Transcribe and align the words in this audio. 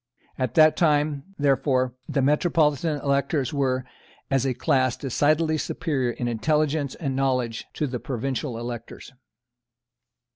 At 0.39 0.55
that 0.55 0.75
time, 0.75 1.35
therefore, 1.37 1.93
the 2.09 2.23
metropolitan 2.23 2.99
electors 3.01 3.53
were, 3.53 3.85
as 4.31 4.47
a 4.47 4.55
class, 4.55 4.97
decidedly 4.97 5.59
superior 5.59 6.09
in 6.09 6.27
intelligence 6.27 6.95
and 6.95 7.15
knowledge 7.15 7.65
to 7.75 7.85
the 7.85 7.99
provincial 7.99 8.57
electors. 8.57 9.11